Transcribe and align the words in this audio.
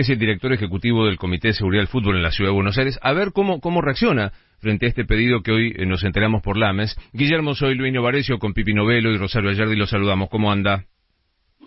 que 0.00 0.04
es 0.04 0.08
el 0.08 0.18
director 0.18 0.50
ejecutivo 0.50 1.04
del 1.04 1.18
Comité 1.18 1.48
de 1.48 1.52
Seguridad 1.52 1.82
del 1.82 1.88
Fútbol 1.88 2.16
en 2.16 2.22
la 2.22 2.30
Ciudad 2.30 2.52
de 2.52 2.54
Buenos 2.54 2.78
Aires, 2.78 2.98
a 3.02 3.12
ver 3.12 3.32
cómo, 3.34 3.60
cómo 3.60 3.82
reacciona 3.82 4.32
frente 4.58 4.86
a 4.86 4.88
este 4.88 5.04
pedido 5.04 5.42
que 5.42 5.52
hoy 5.52 5.74
eh, 5.76 5.84
nos 5.84 6.04
enteramos 6.04 6.40
por 6.40 6.56
Lames. 6.56 6.96
Guillermo, 7.12 7.54
soy 7.54 7.74
Luis 7.74 7.92
Novarecio 7.92 8.38
con 8.38 8.54
Pipi 8.54 8.72
Novelo 8.72 9.10
y 9.10 9.18
Rosario 9.18 9.50
Ayardi, 9.50 9.76
los 9.76 9.90
saludamos. 9.90 10.30
¿Cómo 10.30 10.50
anda? 10.50 10.86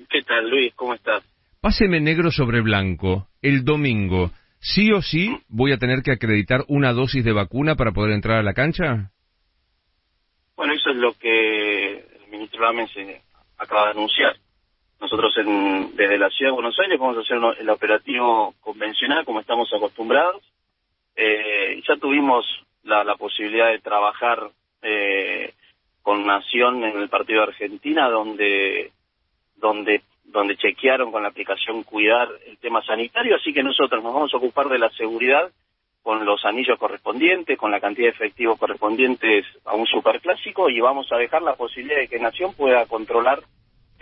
¿Qué 0.09 0.23
tal, 0.23 0.49
Luis? 0.49 0.73
¿Cómo 0.73 0.95
estás? 0.95 1.23
Páseme 1.61 1.99
negro 1.99 2.31
sobre 2.31 2.61
blanco. 2.61 3.27
El 3.39 3.63
domingo, 3.63 4.31
¿sí 4.59 4.91
o 4.91 5.03
sí 5.03 5.37
voy 5.47 5.71
a 5.71 5.77
tener 5.77 6.01
que 6.01 6.13
acreditar 6.13 6.65
una 6.69 6.91
dosis 6.91 7.23
de 7.23 7.33
vacuna 7.33 7.75
para 7.75 7.91
poder 7.91 8.13
entrar 8.13 8.39
a 8.39 8.43
la 8.43 8.55
cancha? 8.55 9.11
Bueno, 10.55 10.73
eso 10.73 10.89
es 10.89 10.95
lo 10.95 11.13
que 11.19 11.99
el 11.99 12.31
ministro 12.31 12.63
Lames 12.63 12.89
eh, 12.97 13.21
acaba 13.59 13.85
de 13.85 13.91
anunciar. 13.91 14.37
Nosotros 15.03 15.37
en, 15.37 15.97
desde 15.97 16.17
la 16.17 16.29
Ciudad 16.29 16.51
de 16.51 16.55
Buenos 16.55 16.79
Aires 16.79 16.97
vamos 16.97 17.17
a 17.17 17.19
hacer 17.19 17.37
el 17.59 17.69
operativo 17.69 18.55
convencional 18.61 19.25
como 19.25 19.41
estamos 19.41 19.69
acostumbrados. 19.73 20.41
Eh, 21.13 21.83
ya 21.85 21.97
tuvimos 21.97 22.45
la, 22.83 23.03
la, 23.03 23.15
posibilidad 23.15 23.69
de 23.69 23.79
trabajar 23.79 24.49
eh, 24.81 25.55
con 26.01 26.25
Nación 26.25 26.85
en 26.85 26.97
el 27.01 27.09
partido 27.09 27.41
de 27.41 27.47
Argentina, 27.47 28.07
donde 28.07 28.91
donde 29.57 30.03
donde 30.23 30.55
chequearon 30.55 31.11
con 31.11 31.21
la 31.21 31.29
aplicación 31.29 31.83
Cuidar 31.83 32.29
el 32.47 32.57
tema 32.59 32.81
sanitario, 32.81 33.35
así 33.35 33.53
que 33.53 33.61
nosotros 33.61 34.01
nos 34.01 34.13
vamos 34.13 34.33
a 34.33 34.37
ocupar 34.37 34.69
de 34.69 34.79
la 34.79 34.89
seguridad 34.91 35.51
con 36.01 36.23
los 36.23 36.45
anillos 36.45 36.79
correspondientes, 36.79 37.57
con 37.57 37.71
la 37.71 37.81
cantidad 37.81 38.07
de 38.07 38.13
efectivos 38.13 38.57
correspondientes 38.57 39.45
a 39.65 39.75
un 39.75 39.85
superclásico 39.85 40.69
y 40.69 40.79
vamos 40.79 41.11
a 41.11 41.17
dejar 41.17 41.41
la 41.41 41.55
posibilidad 41.55 41.99
de 41.99 42.07
que 42.07 42.19
Nación 42.19 42.53
pueda 42.53 42.85
controlar 42.85 43.43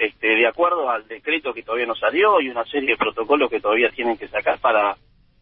este, 0.01 0.35
de 0.35 0.47
acuerdo 0.47 0.89
al 0.89 1.07
decreto 1.07 1.53
que 1.53 1.61
todavía 1.61 1.85
no 1.85 1.93
salió 1.93 2.41
y 2.41 2.49
una 2.49 2.65
serie 2.65 2.89
de 2.89 2.97
protocolos 2.97 3.51
que 3.51 3.59
todavía 3.59 3.91
tienen 3.91 4.17
que 4.17 4.27
sacar 4.27 4.57
para 4.59 4.95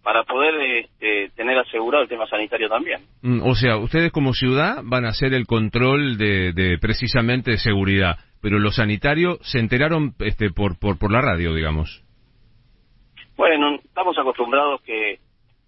para 0.04 0.24
poder 0.24 0.56
este, 0.86 1.30
tener 1.36 1.58
asegurado 1.58 2.04
el 2.04 2.10
tema 2.10 2.26
sanitario 2.28 2.68
también. 2.68 3.02
Mm, 3.22 3.42
o 3.44 3.54
sea, 3.56 3.78
ustedes 3.78 4.12
como 4.12 4.34
ciudad 4.34 4.82
van 4.84 5.06
a 5.06 5.10
hacer 5.10 5.34
el 5.34 5.46
control 5.46 6.18
de, 6.18 6.52
de 6.52 6.78
precisamente 6.78 7.52
de 7.52 7.58
seguridad, 7.58 8.18
pero 8.42 8.60
los 8.60 8.76
sanitarios 8.76 9.40
se 9.44 9.60
enteraron 9.60 10.14
este, 10.20 10.52
por, 10.52 10.78
por, 10.78 10.98
por 10.98 11.12
la 11.12 11.22
radio, 11.22 11.54
digamos. 11.54 12.04
Bueno, 13.38 13.76
estamos 13.76 14.18
acostumbrados 14.18 14.82
que, 14.82 15.20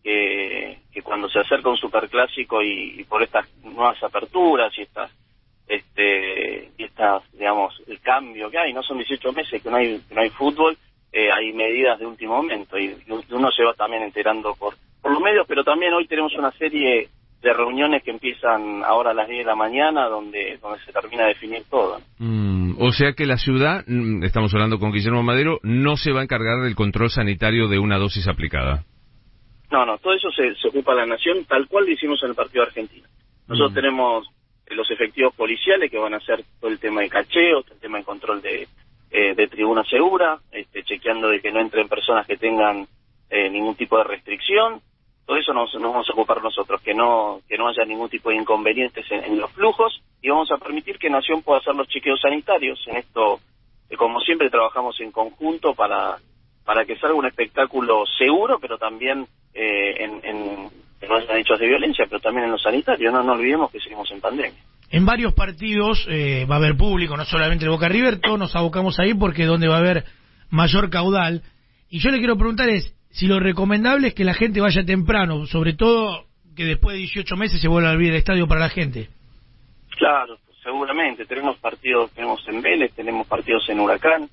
que, 0.04 0.80
que 0.92 1.02
cuando 1.02 1.30
se 1.30 1.40
acerca 1.40 1.70
un 1.70 1.78
superclásico 1.78 2.62
y, 2.62 3.00
y 3.00 3.04
por 3.06 3.24
estas 3.24 3.46
nuevas 3.64 4.02
aperturas 4.04 4.78
y 4.78 4.82
estas 4.82 5.12
este 5.72 6.71
estas 7.02 7.32
digamos 7.34 7.74
el 7.88 8.00
cambio 8.00 8.50
que 8.50 8.58
hay 8.58 8.74
no 8.74 8.84
son 8.84 8.98
18 8.98 9.34
meses 9.34 9.62
que 9.62 9.70
no 9.70 9.78
hay 9.78 10.00
que 10.08 10.16
no 10.16 10.22
hay 10.22 10.30
fútbol 10.30 10.78
eh, 11.14 11.30
hay 11.30 11.52
medidas 11.52 12.00
de 12.00 12.06
último 12.06 12.38
momento 12.38 12.78
y 12.78 12.96
uno 13.08 13.52
se 13.52 13.64
va 13.64 13.74
también 13.74 14.04
enterando 14.04 14.56
por, 14.58 14.76
por 15.02 15.12
los 15.12 15.22
medios, 15.22 15.46
pero 15.46 15.64
también 15.64 15.94
hoy 15.94 16.08
tenemos 16.08 16.34
una 16.36 16.52
serie 16.52 17.10
de 17.42 17.54
reuniones 17.54 18.02
que 18.04 18.12
empiezan 18.12 18.82
ahora 18.86 19.12
a 19.12 19.14
las 19.14 19.28
10 19.28 19.40
de 19.40 19.46
la 19.46 19.56
mañana 19.56 20.06
donde, 20.06 20.58
donde 20.62 20.80
se 20.86 20.94
termina 20.94 21.24
de 21.24 21.30
definir 21.30 21.64
todo. 21.70 22.00
Mm, 22.20 22.76
o 22.80 22.92
sea 22.94 23.12
que 23.12 23.26
la 23.26 23.36
ciudad, 23.36 23.84
mm, 23.86 24.24
estamos 24.24 24.54
hablando 24.54 24.80
con 24.80 24.94
Guillermo 24.94 25.22
Madero, 25.22 25.60
no 25.64 25.98
se 25.98 26.14
va 26.14 26.22
a 26.22 26.24
encargar 26.24 26.62
del 26.62 26.76
control 26.76 27.10
sanitario 27.10 27.68
de 27.68 27.80
una 27.80 27.98
dosis 27.98 28.30
aplicada. 28.30 28.86
No, 29.70 29.86
no, 29.86 29.98
todo 29.98 30.14
eso 30.14 30.30
se, 30.32 30.56
se 30.56 30.68
ocupa 30.70 30.94
la 30.94 31.06
Nación 31.06 31.44
tal 31.46 31.68
cual 31.68 31.86
lo 31.86 31.92
hicimos 31.92 32.24
en 32.24 32.30
el 32.30 32.36
partido 32.36 32.64
argentino. 32.64 33.08
Nosotros 33.48 33.72
mm. 33.72 33.76
tenemos 33.76 34.28
los 34.76 34.90
efectivos 34.92 35.34
policiales 35.36 35.90
que 35.90 35.98
van 35.98 36.14
a 36.14 36.18
hacer 36.18 36.44
todo 36.60 36.72
el 36.72 36.80
tema 36.80 37.02
de 37.02 37.10
cacheo, 37.10 37.64
todo 37.64 37.74
el 37.74 37.80
tema 37.80 37.98
de 37.98 38.04
control 38.04 38.42
de, 38.42 38.68
eh, 39.14 39.36
de 39.36 39.48
tribuna 39.50 39.84
segura, 39.84 40.40
este, 40.54 40.84
chequeando 40.84 41.28
de 41.28 41.42
que 41.42 41.52
no 41.52 41.60
entren 41.60 41.90
personas 41.90 42.26
que 42.26 42.38
tengan 42.38 42.88
eh, 43.30 43.50
ningún 43.50 43.76
tipo 43.76 43.98
de 43.98 44.06
restricción. 44.06 44.82
Todo 45.26 45.36
eso 45.36 45.54
nos, 45.54 45.74
vamos 45.74 46.10
a 46.10 46.14
ocupar 46.14 46.42
nosotros, 46.42 46.82
que 46.82 46.94
no 46.94 47.42
que 47.46 47.58
no 47.58 47.68
haya 47.68 47.84
ningún 47.84 48.08
tipo 48.08 48.30
de 48.30 48.38
inconvenientes 48.38 49.06
en, 49.12 49.38
los 49.38 49.52
flujos 49.52 50.02
y 50.22 50.30
vamos 50.30 50.50
a 50.52 50.58
permitir 50.58 50.98
que 50.98 51.10
Nación 51.10 51.42
pueda 51.42 51.60
hacer 51.60 51.76
los 51.76 51.90
chequeos 51.90 52.22
sanitarios. 52.22 52.82
En 52.88 52.96
esto, 52.96 53.42
eh, 53.90 53.98
como 53.98 54.22
siempre, 54.22 54.50
trabajamos 54.50 54.98
en 55.02 55.12
conjunto 55.12 55.76
para 55.76 56.18
para 56.64 56.86
que 56.86 56.98
salga 56.98 57.16
un 57.16 57.26
espectáculo 57.26 58.06
seguro, 58.18 58.60
pero 58.60 58.78
también 58.78 59.28
en, 59.54 60.22
en, 60.24 60.70
que 61.02 61.08
no 61.08 61.16
haya 61.16 61.38
hechos 61.38 61.60
de 61.60 61.68
violencia, 61.68 62.06
pero 62.08 62.22
también 62.22 62.46
en 62.46 62.52
lo 62.52 62.58
sanitario. 62.58 63.12
No, 63.12 63.24
no 63.24 63.34
olvidemos 63.34 63.72
que 63.72 63.80
seguimos 63.82 64.10
en 64.12 64.22
pandemia. 64.22 64.64
En 64.92 65.06
varios 65.06 65.34
partidos 65.34 66.06
eh, 66.10 66.46
va 66.50 66.56
a 66.56 66.58
haber 66.58 66.76
público, 66.76 67.16
no 67.16 67.24
solamente 67.24 67.64
el 67.64 67.72
Boca 67.72 67.88
River, 67.88 68.20
todos 68.20 68.38
nos 68.38 68.56
abocamos 68.58 69.00
ahí 69.00 69.14
porque 69.14 69.44
es 69.44 69.48
donde 69.48 69.70
va 69.70 69.76
a 69.76 69.80
haber 69.80 70.04
mayor 70.50 70.90
caudal. 70.90 71.44
Y 71.90 72.00
yo 72.00 72.12
le 72.12 72.18
quiero 72.18 72.36
preguntar 72.36 72.68
es 72.68 72.94
si 73.10 73.26
lo 73.26 73.40
recomendable 73.40 74.10
es 74.10 74.14
que 74.14 74.26
la 74.26 74.34
gente 74.34 74.60
vaya 74.60 74.84
temprano, 74.84 75.46
sobre 75.46 75.74
todo 75.76 76.26
que 76.58 76.66
después 76.66 76.96
de 76.96 77.00
18 77.00 77.38
meses 77.38 77.62
se 77.62 77.70
vuelva 77.70 77.90
a 77.90 77.94
abrir 77.94 78.10
el 78.10 78.18
estadio 78.18 78.48
para 78.50 78.60
la 78.60 78.70
gente. 78.70 79.08
Claro, 79.98 80.38
seguramente. 80.62 81.26
Tenemos 81.26 81.58
partidos, 81.58 82.12
tenemos 82.12 82.46
en 82.50 82.62
Vélez, 82.62 82.92
tenemos 82.94 83.26
partidos 83.28 83.70
en 83.70 83.80
Huracán. 83.80 84.30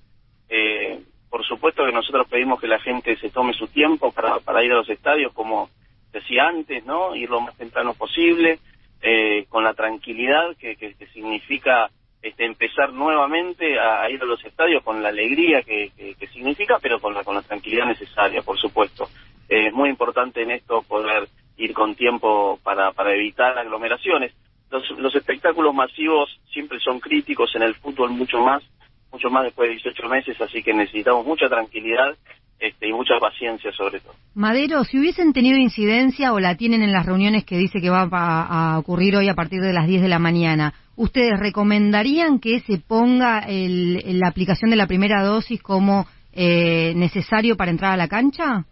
Eh, 0.49 0.99
por 1.31 1.45
supuesto 1.47 1.85
que 1.87 1.93
nosotros 1.93 2.27
pedimos 2.29 2.61
que 2.61 2.67
la 2.67 2.81
gente 2.81 3.17
se 3.19 3.31
tome 3.31 3.53
su 3.53 3.69
tiempo 3.69 4.11
para, 4.11 4.41
para 4.41 4.65
ir 4.65 4.73
a 4.73 4.77
los 4.77 4.91
estadios, 4.91 5.33
como 5.33 5.71
decía 6.13 6.49
antes, 6.49 6.85
¿no? 6.85 7.15
Ir 7.15 7.31
lo 7.31 7.41
más 7.43 7.57
temprano 7.57 7.95
posible 7.95 8.59
eh, 9.01 9.47
con 9.49 9.65
la 9.65 9.75
tranquilidad 9.75 10.57
que, 10.57 10.77
que, 10.77 10.95
significa 11.13 11.91
este, 12.21 12.45
empezar 12.45 12.93
nuevamente 12.93 13.79
a, 13.79 14.11
ir 14.11 14.21
a 14.21 14.27
los 14.27 14.45
estadios 14.45 14.83
con 14.83 15.03
la 15.03 15.11
alegría 15.11 15.63
que, 15.63 15.93
que, 16.19 16.27
significa, 16.29 16.79
pero 16.81 17.01
con 17.01 17.15
la, 17.15 17.23
con 17.23 17.37
la 17.37 17.43
tranquilidad 17.43 17.87
necesaria, 17.87 18.43
por 18.43 18.59
supuesto. 18.59 19.09
Eh, 19.49 19.69
es 19.69 19.73
muy 19.73 19.89
importante 19.89 20.43
en 20.43 20.51
esto 20.51 20.83
poder 20.83 21.29
ir 21.57 21.73
con 21.73 21.95
tiempo 21.95 22.59
para, 22.63 22.93
para 22.93 23.15
evitar 23.15 23.57
aglomeraciones. 23.59 24.35
Los, 24.71 24.91
los 24.99 25.15
espectáculos 25.15 25.75
masivos 25.75 26.41
siempre 26.53 26.79
son 26.81 27.01
críticos 27.01 27.55
en 27.55 27.63
el 27.63 27.75
fútbol 27.75 28.11
mucho 28.11 28.41
más, 28.41 28.63
mucho 29.11 29.31
más 29.31 29.45
después 29.45 29.69
de 29.69 29.75
18 29.75 30.09
meses, 30.09 30.41
así 30.41 30.63
que 30.63 30.75
necesitamos 30.75 31.25
mucha 31.25 31.49
tranquilidad 31.49 32.17
este, 32.61 32.89
y 32.89 32.93
mucha 32.93 33.15
paciencia 33.21 33.71
sobre 33.73 34.01
todo. 34.01 34.15
Madero, 34.35 34.83
si 34.85 34.99
hubiesen 34.99 35.33
tenido 35.33 35.59
incidencia 35.59 36.33
o 36.33 36.41
la 36.41 36.57
tienen 36.57 36.83
en 36.83 36.93
las 36.93 37.07
reuniones 37.07 37.45
que 37.45 37.57
dice 37.57 37.81
que 37.81 37.91
va 37.91 38.09
a, 38.11 38.79
ocurrir 38.79 39.17
hoy 39.17 39.29
a 39.29 39.35
partir 39.35 39.61
de 39.61 39.73
las 39.73 39.87
10 39.87 40.03
de 40.03 40.09
la 40.09 40.19
mañana, 40.19 40.75
¿ustedes 40.97 41.39
recomendarían 41.39 42.41
que 42.41 42.61
se 42.61 42.79
ponga 42.79 43.41
el, 43.41 44.03
la 44.19 44.29
aplicación 44.29 44.71
de 44.71 44.77
la 44.77 44.87
primera 44.87 45.23
dosis 45.23 45.63
como 45.63 46.07
eh, 46.33 46.93
necesario 46.97 47.57
para 47.57 47.71
entrar 47.71 47.93
a 47.93 47.97
la 47.97 48.09
cancha? 48.09 48.65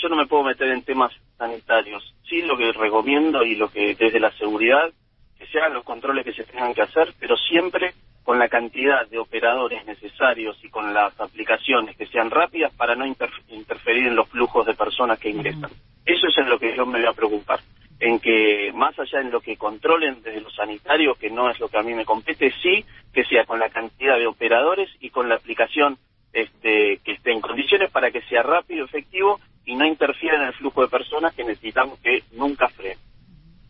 yo 0.00 0.08
no 0.08 0.16
me 0.16 0.26
puedo 0.26 0.44
meter 0.44 0.68
en 0.68 0.82
temas 0.82 1.12
sanitarios. 1.36 2.14
Sí, 2.28 2.42
lo 2.42 2.56
que 2.56 2.72
recomiendo 2.72 3.42
y 3.42 3.56
lo 3.56 3.68
que 3.68 3.94
desde 3.94 4.20
la 4.20 4.30
seguridad, 4.32 4.92
que 5.38 5.46
se 5.46 5.58
hagan 5.58 5.74
los 5.74 5.84
controles 5.84 6.24
que 6.24 6.32
se 6.32 6.44
tengan 6.44 6.72
que 6.74 6.82
hacer, 6.82 7.12
pero 7.18 7.36
siempre 7.36 7.92
con 8.24 8.38
la 8.38 8.48
cantidad 8.48 9.06
de 9.08 9.18
operadores 9.18 9.84
necesarios 9.86 10.58
y 10.64 10.70
con 10.70 10.94
las 10.94 11.18
aplicaciones 11.20 11.96
que 11.96 12.06
sean 12.06 12.30
rápidas 12.30 12.72
para 12.74 12.96
no 12.96 13.06
interferir 13.06 14.06
en 14.06 14.16
los 14.16 14.28
flujos 14.30 14.66
de 14.66 14.74
personas 14.74 15.18
que 15.18 15.28
ingresan. 15.28 15.70
Eso 16.06 16.26
es 16.28 16.38
en 16.38 16.48
lo 16.48 16.58
que 16.58 16.74
yo 16.74 16.86
me 16.86 16.98
voy 16.98 17.06
a 17.06 17.12
preocupar, 17.12 17.60
en 18.00 18.18
que 18.18 18.72
más 18.74 18.98
allá 18.98 19.20
en 19.20 19.30
lo 19.30 19.40
que 19.40 19.56
controlen 19.56 20.22
desde 20.22 20.40
los 20.40 20.54
sanitarios, 20.54 21.18
que 21.18 21.30
no 21.30 21.50
es 21.50 21.60
lo 21.60 21.68
que 21.68 21.78
a 21.78 21.82
mí 21.82 21.92
me 21.92 22.06
compete, 22.06 22.50
sí 22.62 22.84
que 23.12 23.24
sea 23.24 23.44
con 23.44 23.60
la 23.60 23.68
cantidad 23.68 24.18
de 24.18 24.26
operadores 24.26 24.90
y 25.00 25.10
con 25.10 25.28
la 25.28 25.36
aplicación 25.36 25.98
este, 26.32 26.98
que 27.04 27.12
esté 27.12 27.30
en 27.30 27.40
condiciones 27.40 27.90
para 27.90 28.10
que 28.10 28.22
sea 28.22 28.42
rápido, 28.42 28.86
efectivo 28.86 29.38
y 29.66 29.76
no 29.76 29.86
interfiera 29.86 30.36
en 30.36 30.48
el 30.48 30.54
flujo 30.54 30.82
de 30.82 30.88
personas 30.88 31.34
que 31.34 31.44
necesitamos 31.44 31.98
que 32.00 32.22
nunca 32.32 32.68
frene. 32.68 32.96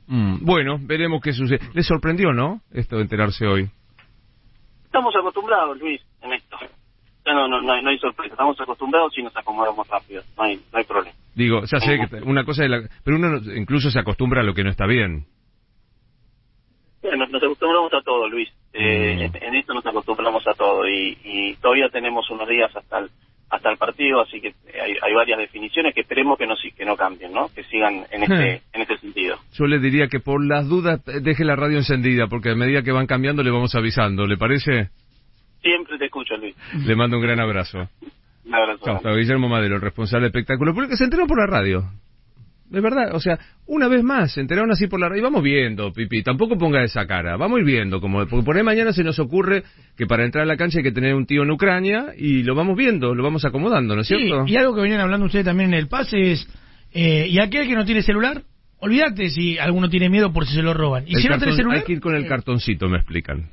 Mm, 0.07 0.45
bueno, 0.45 0.79
veremos 0.81 1.21
qué 1.23 1.33
sucede. 1.33 1.61
¿Le 1.73 1.83
sorprendió, 1.83 2.33
no? 2.33 2.61
Esto 2.73 2.97
de 2.97 3.03
enterarse 3.03 3.47
hoy. 3.47 3.69
Estamos 4.95 5.17
acostumbrados, 5.17 5.77
Luis, 5.81 6.01
en 6.23 6.35
esto. 6.35 6.57
No, 7.27 7.49
no, 7.49 7.61
no, 7.61 7.73
hay, 7.73 7.83
no 7.83 7.91
hay 7.91 7.99
sorpresa. 7.99 8.35
Estamos 8.35 8.61
acostumbrados 8.61 9.13
y 9.19 9.25
nos 9.25 9.37
acomodamos 9.37 9.89
rápido. 9.89 10.23
No 10.37 10.45
hay, 10.45 10.55
no 10.73 10.79
hay 10.79 10.85
problema. 10.85 11.17
Digo, 11.35 11.63
ya 11.65 11.81
sé 11.81 11.99
que 11.99 12.23
una 12.23 12.45
cosa 12.45 12.63
es 12.63 12.71
la... 12.71 12.81
Pero 13.03 13.17
uno 13.17 13.41
incluso 13.57 13.91
se 13.91 13.99
acostumbra 13.99 14.43
a 14.43 14.45
lo 14.45 14.55
que 14.55 14.63
no 14.63 14.71
está 14.71 14.87
bien. 14.87 15.27
Bueno, 17.03 17.27
nos 17.27 17.43
acostumbramos 17.43 17.93
a 17.93 18.03
todo, 18.03 18.29
Luis. 18.29 18.49
Eh, 18.73 19.29
mm. 19.29 19.37
en, 19.45 19.55
esto 19.57 19.75
nos 19.75 19.85
acostumbramos 19.85 20.47
a 20.47 20.55
todo 20.55 20.89
y, 20.89 21.19
y 21.25 21.57
todavía 21.57 21.89
tenemos 21.89 22.31
unos 22.31 22.49
días 22.49 22.71
hasta 22.77 23.01
el, 23.01 23.11
hasta 23.55 23.71
el 23.71 23.77
partido, 23.77 24.21
así 24.21 24.41
que 24.41 24.55
hay, 24.75 24.97
hay, 25.01 25.15
varias 25.15 25.39
definiciones 25.39 25.95
que 25.95 26.01
esperemos 26.01 26.37
que 26.37 26.47
no 26.47 26.55
que 26.77 26.85
no 26.85 26.97
cambien, 26.97 27.33
¿no? 27.33 27.49
Que 27.55 27.63
sigan 27.65 28.05
en 28.11 28.23
este 28.23 28.63
en 28.73 28.83
este 28.83 28.99
sentido. 28.99 29.37
Yo 29.53 29.67
le 29.67 29.79
diría 29.79 30.09
que 30.09 30.21
por 30.21 30.45
las 30.45 30.69
dudas 30.69 31.01
deje 31.05 31.45
la 31.45 31.57
radio 31.57 31.79
encendida, 31.79 32.27
porque 32.27 32.51
a 32.51 32.55
medida 32.55 32.83
que 32.83 32.93
van 32.93 33.07
cambiando 33.07 33.43
le 33.43 33.51
vamos 33.51 33.75
avisando, 33.75 34.27
¿le 34.27 34.37
parece? 34.37 34.91
Siempre 35.63 35.99
te 35.99 36.07
escucho, 36.07 36.37
Luis. 36.37 36.55
Le 36.85 36.97
mando 36.97 37.17
un 37.17 37.23
gran 37.23 37.41
abrazo. 37.41 37.89
Un 38.45 38.55
abrazo. 38.55 39.01
Chao, 39.03 39.15
Guillermo 39.17 39.49
Madero, 39.49 39.79
responsable 39.79 40.25
de 40.25 40.29
espectáculo, 40.29 40.75
porque 40.75 40.97
se 40.97 41.05
enteró 41.05 41.27
por 41.27 41.39
la 41.39 41.47
radio. 41.47 41.85
De 42.75 42.81
verdad, 42.81 43.15
o 43.15 43.21
sea, 43.21 43.39
una 43.67 43.89
vez 43.89 44.03
más, 44.03 44.33
se 44.33 44.41
enteraron 44.41 44.71
así 44.71 44.87
por 44.87 45.01
la 45.01 45.09
radio, 45.09 45.21
y 45.21 45.25
vamos 45.25 45.43
viendo, 45.43 45.93
Pipi, 45.93 46.23
tampoco 46.23 46.59
ponga 46.59 46.83
esa 46.85 47.07
cara, 47.07 47.37
vamos 47.37 47.57
a 47.57 47.61
ir 47.61 47.67
viendo, 47.67 48.01
como, 48.01 48.27
porque 48.27 48.45
por 48.45 48.57
ahí 48.57 48.63
mañana 48.63 48.93
se 48.93 49.03
nos 49.05 49.19
ocurre 49.19 49.63
que 49.97 50.07
para 50.07 50.25
entrar 50.25 50.43
a 50.43 50.47
la 50.47 50.57
cancha 50.57 50.79
hay 50.79 50.85
que 50.85 50.93
tener 50.93 51.15
un 51.15 51.27
tío 51.27 51.43
en 51.45 51.51
Ucrania, 51.51 52.09
y 52.19 52.43
lo 52.43 52.55
vamos 52.55 52.77
viendo, 52.77 53.15
lo 53.15 53.23
vamos 53.23 53.45
acomodando, 53.45 53.95
¿no 53.95 54.03
es 54.03 54.09
Sí, 54.09 54.17
cierto? 54.17 54.45
y 54.47 54.57
algo 54.57 54.75
que 54.75 54.83
venían 54.83 55.01
hablando 55.01 55.27
ustedes 55.27 55.45
también 55.47 55.73
en 55.73 55.79
el 55.79 55.89
pase 55.89 56.33
es, 56.33 56.47
eh, 56.93 57.27
¿y 57.31 57.39
aquel 57.39 57.67
que 57.67 57.75
no 57.75 57.85
tiene 57.85 58.03
celular? 58.03 58.43
Olvídate 58.79 59.31
si 59.31 59.59
alguno 59.59 59.89
tiene 59.89 60.11
miedo 60.11 60.33
por 60.33 60.47
si 60.47 60.55
se 60.55 60.63
lo 60.63 60.75
roban. 60.75 61.05
¿Y 61.07 61.15
El 61.15 61.23
si 61.23 61.29
no 61.29 61.39
tiene 61.39 61.57
celular? 61.57 61.79
Hay 61.79 61.85
que 61.85 61.93
ir 61.95 62.01
con 62.01 62.15
el 62.15 62.27
cartoncito, 62.27 62.87
me 62.89 62.99
explican. 62.99 63.49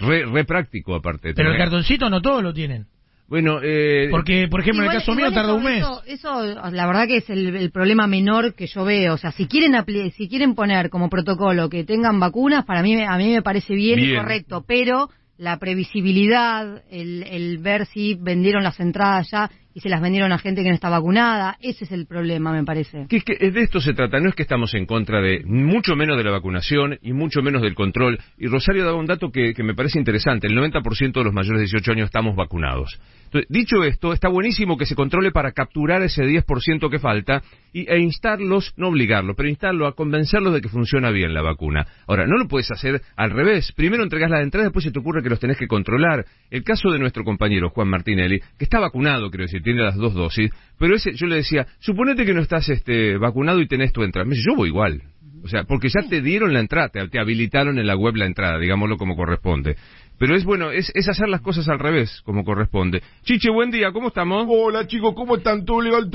Re, 0.00 0.26
re 0.26 0.44
práctico, 0.44 0.94
aparte. 0.96 1.32
Pero 1.34 1.52
el 1.52 1.56
cartoncito 1.56 2.10
no 2.10 2.20
todos 2.20 2.42
lo 2.42 2.52
tienen. 2.52 2.86
Bueno, 3.28 3.58
eh, 3.62 4.08
Porque, 4.10 4.48
por 4.48 4.60
ejemplo, 4.60 4.84
en 4.84 4.90
el 4.90 4.96
caso 4.96 5.14
mío 5.14 5.30
tarda 5.30 5.50
eso- 5.50 5.56
un 5.56 5.64
mes. 5.64 5.78
Eso, 5.78 6.02
eso, 6.06 6.70
la 6.70 6.86
verdad 6.86 7.06
que 7.06 7.18
es 7.18 7.28
el, 7.28 7.54
el 7.54 7.70
problema 7.70 8.06
menor 8.06 8.54
que 8.54 8.66
yo 8.66 8.84
veo. 8.84 9.14
O 9.14 9.18
sea, 9.18 9.32
si 9.32 9.46
quieren 9.46 9.74
apli- 9.74 10.10
si 10.12 10.28
quieren 10.28 10.54
poner 10.54 10.88
como 10.88 11.10
protocolo 11.10 11.68
que 11.68 11.84
tengan 11.84 12.18
vacunas, 12.20 12.64
para 12.64 12.82
mí 12.82 13.00
a 13.02 13.16
mí 13.18 13.30
me 13.32 13.42
parece 13.42 13.74
bien, 13.74 13.98
y 14.00 14.14
correcto, 14.16 14.64
pero 14.66 15.10
la 15.36 15.58
previsibilidad, 15.58 16.82
el, 16.90 17.22
el 17.24 17.58
ver 17.58 17.86
si 17.86 18.14
vendieron 18.14 18.62
las 18.64 18.80
entradas 18.80 19.30
ya 19.30 19.50
y 19.78 19.80
se 19.80 19.88
las 19.88 20.02
vendieron 20.02 20.32
a 20.32 20.38
gente 20.38 20.64
que 20.64 20.70
no 20.70 20.74
está 20.74 20.90
vacunada, 20.90 21.56
ese 21.60 21.84
es 21.84 21.92
el 21.92 22.04
problema, 22.04 22.52
me 22.52 22.64
parece. 22.64 23.06
Que 23.08 23.18
es 23.18 23.24
que 23.24 23.36
de 23.36 23.60
esto 23.60 23.80
se 23.80 23.94
trata, 23.94 24.18
no 24.18 24.28
es 24.28 24.34
que 24.34 24.42
estamos 24.42 24.74
en 24.74 24.86
contra 24.86 25.20
de 25.20 25.44
mucho 25.44 25.94
menos 25.94 26.16
de 26.16 26.24
la 26.24 26.32
vacunación 26.32 26.98
y 27.00 27.12
mucho 27.12 27.42
menos 27.42 27.62
del 27.62 27.76
control. 27.76 28.18
Y 28.38 28.48
Rosario 28.48 28.84
daba 28.84 28.98
un 28.98 29.06
dato 29.06 29.30
que, 29.30 29.54
me 29.62 29.74
parece 29.74 30.00
interesante, 30.00 30.48
el 30.48 30.58
90% 30.58 31.12
de 31.12 31.22
los 31.22 31.32
mayores 31.32 31.60
de 31.60 31.66
18 31.66 31.92
años 31.92 32.06
estamos 32.06 32.34
vacunados. 32.34 32.98
Entonces, 33.26 33.46
dicho 33.50 33.84
esto, 33.84 34.12
está 34.12 34.28
buenísimo 34.28 34.76
que 34.76 34.86
se 34.86 34.96
controle 34.96 35.30
para 35.30 35.52
capturar 35.52 36.02
ese 36.02 36.24
10% 36.24 36.90
que 36.90 36.98
falta 36.98 37.42
y, 37.72 37.88
e 37.88 37.98
instarlos, 37.98 38.72
no 38.76 38.88
obligarlos, 38.88 39.36
pero 39.36 39.48
instarlo 39.48 39.86
a 39.86 39.94
convencerlos 39.94 40.54
de 40.54 40.60
que 40.60 40.68
funciona 40.68 41.10
bien 41.10 41.34
la 41.34 41.42
vacuna. 41.42 41.86
Ahora, 42.08 42.26
no 42.26 42.36
lo 42.36 42.48
puedes 42.48 42.70
hacer 42.72 43.02
al 43.16 43.30
revés. 43.30 43.70
Primero 43.76 44.02
entregas 44.02 44.30
la 44.30 44.42
entrada, 44.42 44.64
después 44.64 44.84
se 44.84 44.90
te 44.90 44.98
ocurre 44.98 45.22
que 45.22 45.28
los 45.28 45.38
tenés 45.38 45.58
que 45.58 45.68
controlar. 45.68 46.24
El 46.50 46.64
caso 46.64 46.90
de 46.90 46.98
nuestro 46.98 47.22
compañero 47.22 47.68
Juan 47.68 47.88
Martinelli, 47.88 48.40
que 48.40 48.64
está 48.64 48.80
vacunado, 48.80 49.30
quiero 49.30 49.44
decir, 49.44 49.62
tiene 49.68 49.82
las 49.82 49.96
dos 49.96 50.14
dosis, 50.14 50.50
pero 50.78 50.94
ese, 50.94 51.12
yo 51.12 51.26
le 51.26 51.36
decía, 51.36 51.66
suponete 51.78 52.24
que 52.24 52.32
no 52.32 52.40
estás 52.40 52.66
este, 52.70 53.18
vacunado 53.18 53.60
y 53.60 53.68
tenés 53.68 53.92
tu 53.92 54.02
entrada. 54.02 54.24
Me 54.24 54.34
dice, 54.34 54.46
yo 54.48 54.56
voy 54.56 54.70
igual. 54.70 55.02
O 55.44 55.48
sea, 55.48 55.64
porque 55.64 55.88
ya 55.90 56.08
te 56.08 56.22
dieron 56.22 56.54
la 56.54 56.60
entrada, 56.60 56.88
te, 56.88 57.06
te 57.08 57.20
habilitaron 57.20 57.78
en 57.78 57.86
la 57.86 57.94
web 57.94 58.16
la 58.16 58.24
entrada, 58.24 58.58
digámoslo 58.58 58.96
como 58.96 59.14
corresponde. 59.14 59.76
Pero 60.18 60.34
es 60.34 60.44
bueno, 60.44 60.70
es, 60.70 60.90
es 60.94 61.06
hacer 61.06 61.28
las 61.28 61.42
cosas 61.42 61.68
al 61.68 61.78
revés, 61.78 62.22
como 62.24 62.44
corresponde. 62.44 63.02
Chiche, 63.24 63.50
buen 63.50 63.70
día, 63.70 63.92
¿cómo 63.92 64.08
estamos? 64.08 64.46
Hola 64.48 64.86
chicos, 64.86 65.14
¿cómo 65.14 65.36
están? 65.36 65.66
¿Todo 65.66 65.82
legal? 65.82 66.06